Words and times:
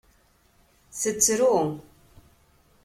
Tettru. 0.99 1.55